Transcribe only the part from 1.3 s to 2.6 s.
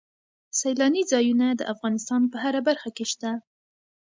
د افغانستان په